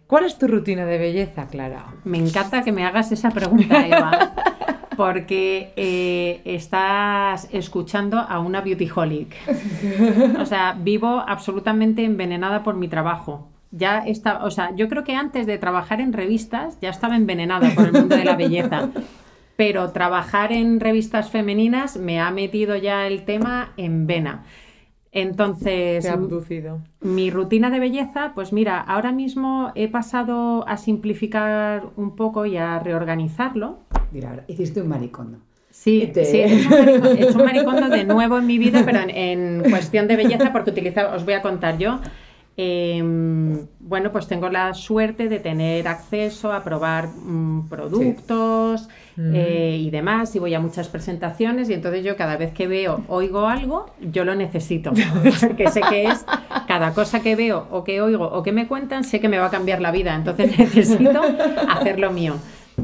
[0.07, 1.87] ¿Cuál es tu rutina de belleza, Clara?
[2.05, 4.33] Me encanta que me hagas esa pregunta, Eva,
[4.97, 9.35] porque eh, estás escuchando a una beautyholic.
[10.39, 13.49] O sea, vivo absolutamente envenenada por mi trabajo.
[13.73, 17.71] Ya está, o sea, yo creo que antes de trabajar en revistas ya estaba envenenada
[17.75, 18.89] por el mundo de la belleza.
[19.57, 24.45] Pero trabajar en revistas femeninas me ha metido ya el tema en vena.
[25.13, 26.79] Entonces, abducido.
[27.01, 32.57] mi rutina de belleza, pues mira, ahora mismo he pasado a simplificar un poco y
[32.57, 33.79] a reorganizarlo.
[34.13, 35.39] Mira, ahora, hiciste un maricondo.
[35.71, 38.59] Sí, te- sí, he hecho, un maricondo, he hecho un maricondo de nuevo en mi
[38.59, 42.01] vida, pero en, en cuestión de belleza, porque utilizaba, os voy a contar yo.
[42.63, 49.89] Em, bueno, pues tengo la suerte de tener acceso a probar mm, productos eh, y
[49.89, 53.87] demás, y voy a muchas presentaciones, y entonces yo cada vez que veo, oigo algo,
[54.03, 54.93] yo lo necesito,
[55.41, 56.27] porque sé que es
[56.69, 59.47] cada cosa que veo o que oigo o que me cuentan, sé que me va
[59.47, 61.23] a cambiar la vida, entonces necesito
[61.67, 62.35] hacer lo mío.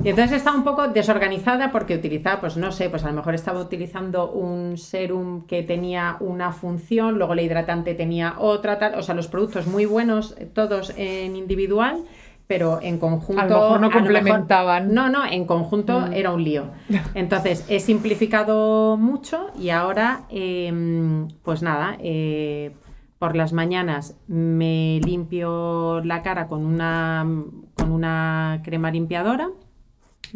[0.05, 3.35] Y entonces estaba un poco desorganizada porque utilizaba, pues no sé, pues a lo mejor
[3.35, 9.03] estaba utilizando un serum que tenía una función, luego el hidratante tenía otra, tal, o
[9.03, 12.05] sea, los productos muy buenos, todos en individual,
[12.47, 13.43] pero en conjunto...
[13.43, 14.95] A lo mejor no complementaban.
[14.95, 16.13] no, no, en conjunto mm.
[16.13, 16.67] era un lío.
[17.15, 22.73] Entonces, he simplificado mucho y ahora, em, pues nada, eh,
[23.19, 27.27] por las mañanas me limpio la cara con una,
[27.75, 29.49] con una crema limpiadora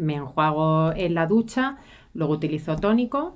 [0.01, 1.77] me enjuago en la ducha,
[2.15, 3.35] luego utilizo tónico,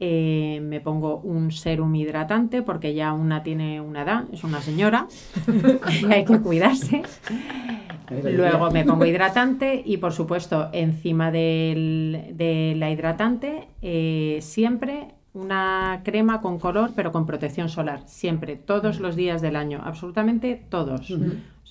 [0.00, 5.06] eh, me pongo un serum hidratante porque ya una tiene una edad, es una señora,
[6.10, 7.02] hay que cuidarse.
[8.10, 16.40] Luego me pongo hidratante y por supuesto encima de la hidratante eh, siempre una crema
[16.40, 21.12] con color pero con protección solar, siempre, todos los días del año, absolutamente todos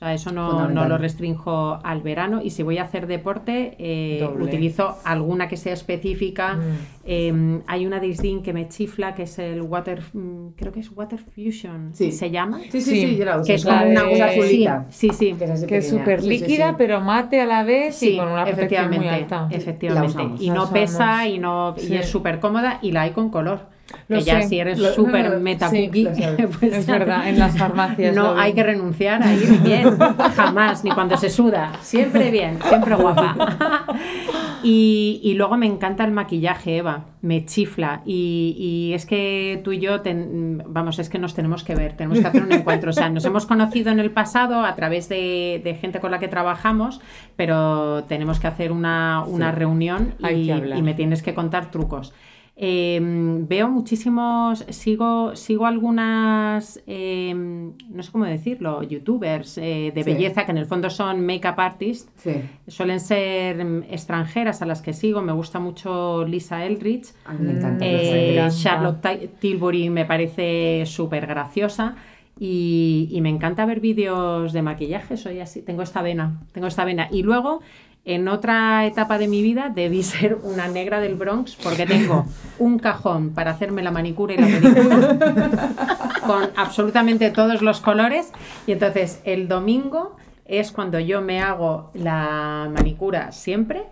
[0.05, 4.97] sea, eso no, lo restringo al verano y si voy a hacer deporte eh, utilizo
[5.03, 6.55] alguna que sea específica.
[6.55, 6.61] Mm.
[7.03, 10.91] Em, hay una Disney que me chifla que es el Water, mm, creo que es
[10.91, 12.11] Water Fusion, sí.
[12.11, 12.59] ¿se llama?
[12.69, 14.85] Sí, sí, sí, Que es como una agua azulita.
[14.89, 15.35] Sí, sí.
[15.67, 19.47] Que es súper líquida pero mate a la vez y con una protección muy alta.
[19.51, 20.23] Efectivamente.
[20.39, 24.21] Y, no pesa y, no, y es súper cómoda y la hay con color que
[24.21, 25.69] ya si eres súper meta
[26.59, 28.15] pues es verdad, en las farmacias.
[28.15, 29.97] No hay que renunciar a ir bien,
[30.35, 31.73] jamás, ni cuando se suda.
[31.81, 33.85] Siempre bien, siempre guapa.
[34.63, 38.01] Y, luego me encanta el maquillaje, Eva, me chifla.
[38.05, 40.01] Y, es que tú y yo,
[40.67, 42.91] vamos, es que nos tenemos que ver, tenemos que hacer un encuentro.
[42.91, 46.27] O sea, nos hemos conocido en el pasado a través de, gente con la que
[46.27, 47.01] trabajamos,
[47.35, 52.13] pero tenemos que hacer una, reunión y, y me tienes que contar trucos.
[52.63, 60.45] Em, veo muchísimos, sigo, sigo algunas, em, no sé cómo decirlo, youtubers eh, de belleza
[60.45, 62.13] que en el fondo son make-up artists.
[62.67, 65.23] Suelen ser em, extranjeras a las que sigo.
[65.23, 67.15] Me gusta mucho Lisa Eldridge.
[67.81, 71.95] Eh, Charlotte Tilbury me parece súper graciosa.
[72.39, 76.85] Y, y, me encanta ver vídeos de maquillaje, soy así, tengo esta vena, tengo esta
[76.85, 77.07] vena.
[77.11, 77.61] Y luego
[78.03, 82.25] en otra etapa de mi vida debí ser una negra del Bronx porque tengo
[82.59, 85.69] un cajón para hacerme la manicura y la pedicura
[86.25, 88.31] con absolutamente todos los colores.
[88.67, 93.83] Y entonces el domingo es cuando yo me hago la manicura siempre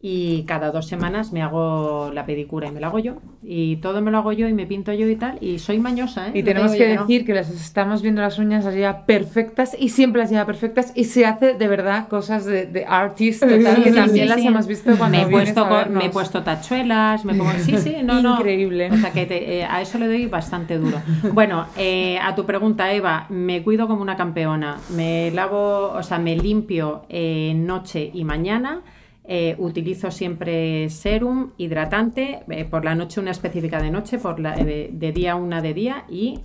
[0.00, 3.16] y cada dos semanas me hago la pedicura y me la hago yo.
[3.42, 5.38] Y todo me lo hago yo y me pinto yo y tal.
[5.40, 6.32] Y soy mañosa, ¿eh?
[6.34, 10.30] Y tenemos que decir que las estamos viendo las uñas así perfectas y siempre las
[10.30, 14.38] lleva perfectas y se hace de verdad cosas de, de artist total, que también las
[14.38, 17.50] hemos visto cuando me he puesto Me he puesto tachuelas, me pongo...
[17.58, 18.36] Sí, sí, no, no.
[18.36, 18.90] Increíble.
[18.92, 21.02] O sea que eh, a eso le doy bastante duro.
[21.32, 24.78] Bueno, eh, a tu pregunta, Eva, me cuido como una campeona.
[24.90, 28.82] Me lavo, o sea, me limpio eh, noche y mañana.
[29.30, 34.54] Eh, utilizo siempre serum, hidratante, eh, por la noche una específica de noche, por la,
[34.54, 36.40] eh, de día una de día y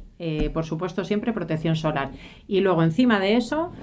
[0.53, 2.11] por supuesto, siempre protección solar.
[2.47, 3.73] Y luego, encima de eso,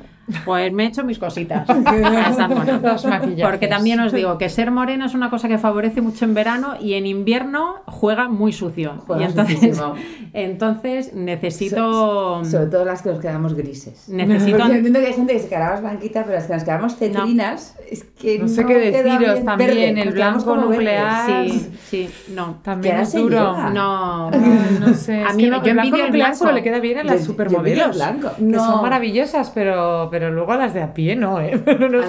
[0.44, 1.66] pues me he hecho mis cositas.
[3.42, 6.74] Porque también os digo que ser morena es una cosa que favorece mucho en verano
[6.80, 9.04] y en invierno juega muy sucio.
[9.18, 9.80] y entonces,
[10.32, 12.44] entonces necesito.
[12.44, 14.08] sobre todo las que nos quedamos grises.
[14.08, 14.58] Necesito.
[14.58, 16.96] Porque entiendo que hay gente que se queda más blanquita, pero las que nos quedamos
[16.96, 19.98] cetrinas, es que no, sé qué deciros también.
[19.98, 21.48] el blanco nuclear.
[21.48, 22.60] Sí, sí, no.
[22.62, 23.70] También es duro.
[23.70, 25.22] No, no, sé.
[25.22, 27.96] A mí yo envidio el blanco solo le queda bien a las supermodelos.
[27.96, 31.56] Que son maravillosas, pero, pero luego a las de a pie no, ¿eh?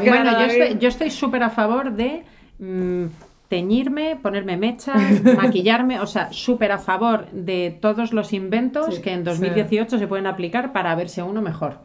[0.06, 0.32] bueno,
[0.80, 2.24] yo estoy, súper a favor de
[2.60, 3.06] mm,
[3.48, 9.24] teñirme, ponerme mechas, maquillarme, o sea, súper a favor de todos los inventos que en
[9.24, 11.78] 2018 se pueden aplicar para verse uno mejor.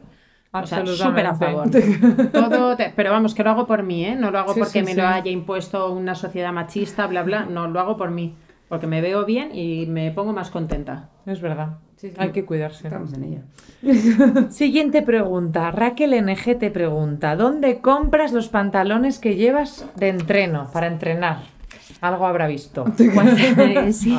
[0.51, 1.69] O sea, súper a favor.
[2.31, 4.15] Todo pero vamos, que lo hago por mí, ¿eh?
[4.15, 7.45] No lo hago porque me lo haya impuesto una sociedad machista, bla, bla.
[7.45, 8.33] No, lo hago por mí.
[8.69, 11.09] Porque me veo bien y me pongo más contenta.
[11.25, 11.77] Es verdad.
[12.17, 12.87] Hay que cuidarse.
[12.87, 14.49] Estamos en ello.
[14.49, 15.71] Siguiente pregunta.
[15.71, 21.57] Raquel NG te pregunta: ¿Dónde compras los pantalones que llevas de entreno para entrenar?
[22.01, 22.85] Algo habrá visto.
[22.97, 24.17] Pues, sí.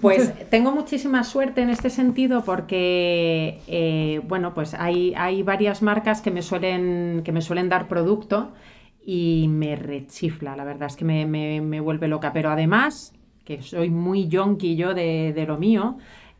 [0.00, 6.20] pues tengo muchísima suerte en este sentido porque, eh, bueno, pues hay, hay varias marcas
[6.20, 8.52] que me, suelen, que me suelen dar producto
[9.04, 12.32] y me rechifla, la verdad es que me, me, me vuelve loca.
[12.32, 13.13] Pero además,
[13.44, 15.96] que soy muy yonki yo de, de lo mío,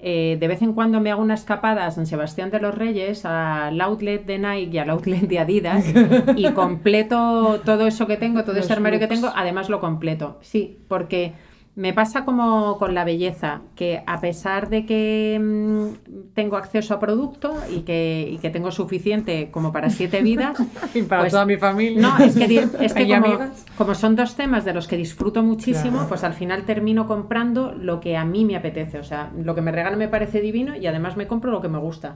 [0.07, 3.25] eh, de vez en cuando me hago una escapada a San Sebastián de los Reyes,
[3.25, 5.85] al outlet de Nike y al outlet de Adidas
[6.37, 10.39] y completo todo eso que tengo, todo ese armario que tengo, además lo completo.
[10.43, 11.33] Sí, porque
[11.77, 17.01] me pasa como con la belleza, que a pesar de que mm, tengo acceso a
[17.01, 20.57] producto y que, y que, tengo suficiente como para siete vidas.
[20.95, 22.01] y para pues toda mi familia.
[22.01, 23.39] No, es que, es que como,
[23.77, 27.99] como, son dos temas de los que disfruto muchísimo, pues al final termino comprando lo
[27.99, 29.01] que a mí me apetece.
[29.01, 31.69] O sea, lo que me regalan me parece divino y además me compro lo que
[31.69, 32.15] me gusta.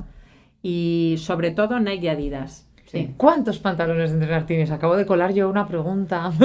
[0.62, 2.64] Y sobre todo Nike y Adidas.
[2.86, 3.12] Sí.
[3.16, 4.70] ¿Cuántos pantalones de entrenar tienes?
[4.70, 6.30] Acabo de colar yo una pregunta.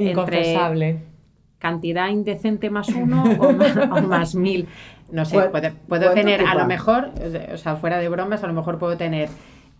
[0.00, 1.07] Eh, Inconfesable
[1.58, 4.68] cantidad indecente más uno o más, mil.
[5.10, 5.50] No sé,
[5.88, 7.10] puedo, tener a lo mejor,
[7.52, 9.28] o sea, fuera de bromas, a lo mejor puedo tener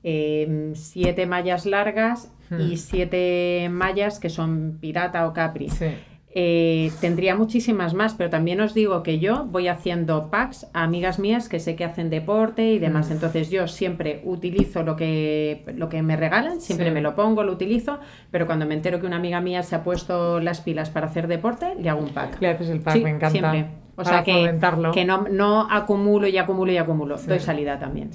[0.02, 2.76] em, siete mallas largas y hmm.
[2.76, 5.68] siete mallas que son pirata o capri.
[5.68, 5.94] Sí.
[6.40, 11.18] Eh, tendría muchísimas más, pero también os digo que yo voy haciendo packs a amigas
[11.18, 13.08] mías que sé que hacen deporte y demás.
[13.08, 13.14] Mm.
[13.14, 17.50] Entonces yo siempre utilizo lo que, lo que me regalan, siempre me lo pongo, lo
[17.50, 17.98] utilizo,
[18.30, 21.26] pero cuando me entero que una amiga mía se ha puesto las pilas para hacer
[21.26, 22.40] deporte, le hago un pack.
[22.40, 23.30] Le haces el pack, me encanta.
[23.30, 23.66] Siempre.
[23.96, 24.56] O sea que,
[24.94, 27.16] que no, no, acumulo y acumulo y acumulo.
[27.16, 28.12] Doy salida también.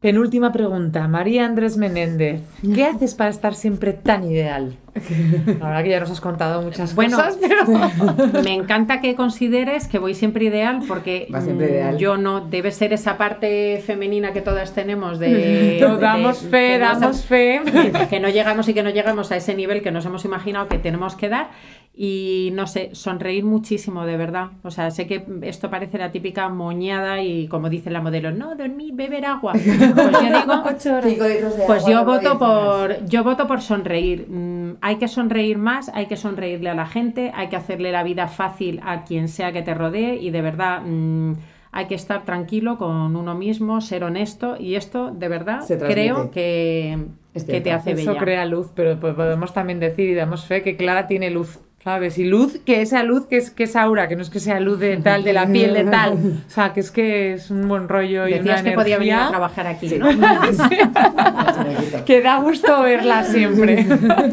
[0.00, 2.40] Penúltima pregunta, María Andrés Menéndez.
[2.74, 4.76] ¿Qué haces para estar siempre tan ideal?
[5.60, 8.42] Ahora que ya nos has contado muchas bueno, cosas, pero...
[8.44, 13.16] me encanta que consideres que voy siempre ideal porque mm, yo no debe ser esa
[13.18, 17.60] parte femenina que todas tenemos de, damos fe, damos fe,
[18.10, 20.78] que no llegamos y que no llegamos a ese nivel que nos hemos imaginado que
[20.78, 21.50] tenemos que dar
[22.02, 24.52] y no sé, sonreír muchísimo, de verdad.
[24.62, 28.54] O sea, sé que esto parece la típica moñada y como dice la modelo, no,
[28.54, 29.52] dormir, beber agua.
[30.70, 34.26] Pues yo digo, pues yo voto por, yo voto por sonreír.
[34.28, 38.02] Mm, hay que sonreír más, hay que sonreírle a la gente, hay que hacerle la
[38.02, 41.34] vida fácil a quien sea que te rodee y de verdad mm,
[41.70, 47.06] hay que estar tranquilo con uno mismo, ser honesto y esto de verdad creo que,
[47.32, 48.10] que te hace bella.
[48.10, 52.18] Eso crea luz, pero podemos también decir y damos fe que Clara tiene luz ¿Sabes?
[52.18, 54.60] Y luz, que esa luz que es, que es aura, que no es que sea
[54.60, 56.12] luz de tal, de la piel de tal.
[56.46, 59.28] O sea, que es que es un buen rollo y Decías que podía venir a
[59.28, 60.08] trabajar aquí, ¿no?
[62.04, 63.86] que da gusto verla siempre.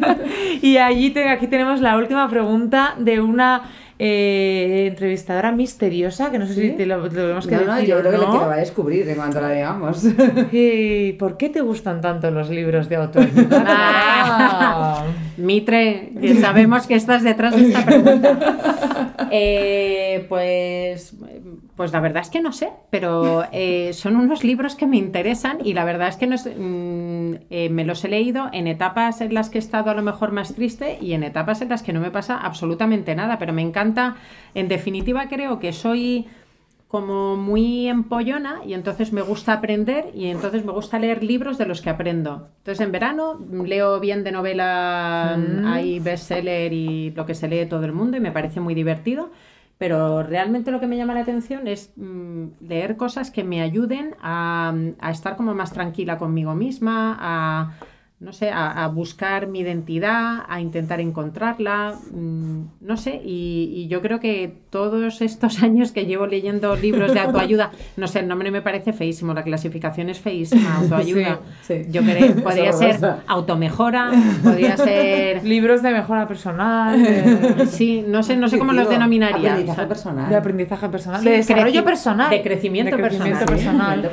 [0.61, 3.63] y allí aquí tenemos la última pregunta de una
[3.99, 7.73] eh, entrevistadora misteriosa, que no sé si te lo, tenemos que no, decir.
[7.73, 10.03] No, yo creo que lo va a descubrir en cuanto la digamos.
[10.51, 13.63] ¿Y por qué te gustan tanto los libros de autoayuda?
[14.29, 15.03] Ah,
[15.37, 19.27] Mitre, que sabemos que estás detrás de esta pregunta.
[19.31, 21.13] Eh, pues,
[21.75, 25.57] pues la verdad es que no sé, pero eh, son unos libros que me interesan
[25.63, 29.49] y la verdad es que no mm, me los he leído en etapas en las
[29.49, 31.99] que he estado a lo mejor más triste y en etapas en las que no
[31.99, 34.15] me pasa absolutamente nada, pero me encanta
[34.53, 36.27] en definitiva, creo que soy
[36.87, 41.65] como muy empollona y entonces me gusta aprender y entonces me gusta leer libros de
[41.65, 42.49] los que aprendo.
[42.59, 45.65] Entonces en verano leo bien de novela, mm.
[45.65, 49.31] hay bestseller y lo que se lee todo el mundo y me parece muy divertido,
[49.77, 54.15] pero realmente lo que me llama la atención es mm, leer cosas que me ayuden
[54.21, 57.73] a, a estar como más tranquila conmigo misma, a
[58.19, 64.19] no sé, a, buscar mi identidad, a intentar encontrarla, mm, no sé, y, yo creo
[64.19, 68.63] que todos estos años que llevo leyendo libros de autoayuda, no sé, el nombre me
[68.63, 71.41] parece feísimo, la clasificación es feísima, autoayuda,
[71.89, 74.11] yo creo, podría ser automejora,
[74.43, 75.43] podría ser...
[75.43, 77.67] Libros de mejora personal.
[77.69, 79.51] Sí, no sé, no sé cómo los denominaría.
[79.51, 80.29] Aprendizaje personal.
[80.29, 81.23] De aprendizaje personal.
[81.23, 82.29] de desarrollo personal.
[82.29, 84.09] De crecimiento, personal.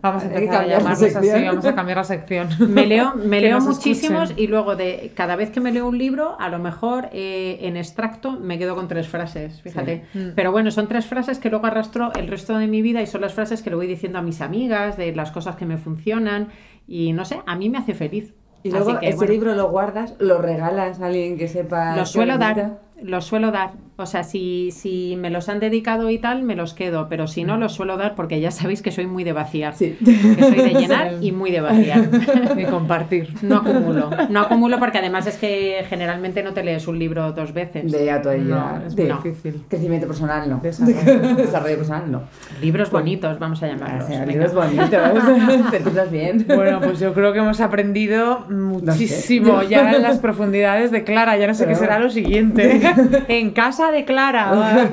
[0.00, 1.06] Vamos a cambiar así,
[1.44, 2.48] vamos a cambiar la sección.
[2.68, 6.36] Me leo me leo muchísimos y luego de cada vez que me leo un libro,
[6.38, 10.04] a lo mejor eh, en extracto me quedo con tres frases, fíjate.
[10.14, 10.28] Mm.
[10.34, 13.20] Pero bueno, son tres frases que luego arrastro el resto de mi vida y son
[13.20, 16.48] las frases que le voy diciendo a mis amigas, de las cosas que me funcionan
[16.86, 18.34] y no sé, a mí me hace feliz.
[18.62, 21.94] Y luego ese libro lo guardas, lo regalas a alguien que sepa.
[21.96, 23.72] Lo suelo dar, lo suelo dar.
[23.96, 27.44] O sea, si, si me los han dedicado y tal, me los quedo, pero si
[27.44, 29.74] no, los suelo dar porque ya sabéis que soy muy de vaciar.
[29.74, 29.96] Sí.
[30.04, 32.08] Que soy de llenar y muy de vaciar.
[32.56, 33.34] Y compartir.
[33.42, 34.10] No acumulo.
[34.30, 37.90] No acumulo porque además es que generalmente no te lees un libro dos veces.
[37.92, 38.06] De
[38.40, 39.64] no, es muy difícil.
[39.68, 40.60] Crecimiento personal no.
[40.62, 42.22] Desarrollo, personal no.
[42.60, 44.08] Libros bonitos, vamos a llamarlos.
[44.26, 44.90] libros bonitos.
[45.70, 46.44] Te bien.
[46.46, 51.36] Bueno, pues yo creo que hemos aprendido muchísimo ya en las profundidades de Clara.
[51.36, 52.80] Ya no sé qué será lo siguiente.
[53.28, 54.88] en casa de Clara.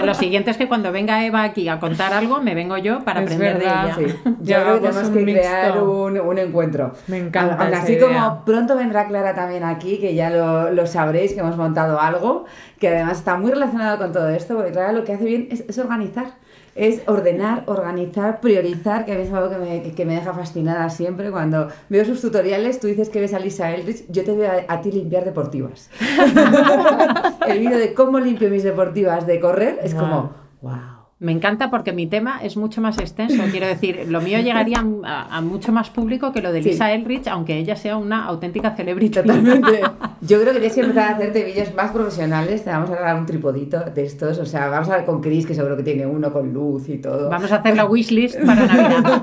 [0.04, 3.20] lo siguiente es que cuando venga Eva aquí a contar algo, me vengo yo para
[3.20, 3.96] aprender de ella.
[3.96, 4.04] Sí.
[4.40, 6.92] Yo creo que tenemos que crear un, encuentro.
[7.06, 7.66] Me encanta.
[7.78, 12.00] así como pronto vendrá Clara también aquí, que ya lo, lo, sabréis, que hemos montado
[12.00, 12.44] algo,
[12.78, 15.78] que además está muy relacionado con todo esto, porque Clara lo que hace bien es
[15.78, 16.32] organizar
[16.74, 21.30] es ordenar, organizar, priorizar, que es algo que me, que me, deja fascinada siempre.
[21.30, 24.80] Cuando veo sus tutoriales, tú dices que ves a Lisa Eldridge, yo te veo a,
[24.80, 25.90] ti limpiar deportivas.
[27.46, 30.32] el vídeo de cómo limpio mis deportivas de correr es como,
[30.62, 31.00] wow.
[31.20, 33.42] Me encanta porque mi tema es mucho más extenso.
[33.50, 37.58] Quiero decir, lo mío llegaría a, mucho más público que lo de Lisa Elrich, aunque
[37.58, 39.22] ella sea una auténtica celebridad.
[39.22, 39.82] Totalmente.
[40.22, 42.64] Yo creo que tienes que empezar a hacerte vídeos más profesionales.
[42.64, 44.38] Te vamos a dar un tripodito de estos.
[44.38, 46.96] O sea, vamos a ver con Chris, que seguro que tiene uno con luz y
[46.96, 47.28] todo.
[47.28, 49.22] Vamos a hacer la wishlist para Navidad.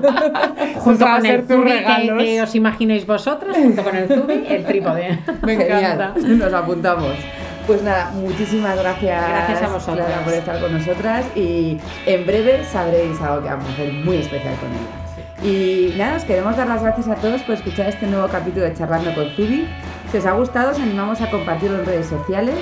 [0.76, 1.72] junto con el Zubi
[2.18, 5.18] que, os imaginéis vosotros, junto con el Zubi, el trípode.
[5.44, 6.14] Me encanta.
[6.16, 7.14] Nos apuntamos.
[7.68, 10.06] Pues nada, muchísimas gracias, gracias a vosotros.
[10.24, 14.54] por estar con nosotras y en breve sabréis algo que vamos a hacer muy especial
[14.56, 15.52] con ella.
[15.52, 18.72] Y nada, os queremos dar las gracias a todos por escuchar este nuevo capítulo de
[18.72, 19.68] Charlando con Zubi.
[20.10, 22.56] Si os ha gustado, os animamos a compartirlo en redes sociales.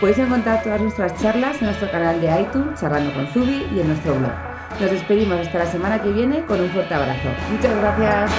[0.00, 3.88] Podéis encontrar todas nuestras charlas en nuestro canal de iTunes, Charlando con Zubi, y en
[3.88, 4.32] nuestro blog.
[4.80, 7.28] Nos despedimos hasta la semana que viene con un fuerte abrazo.
[7.52, 8.30] Muchas gracias.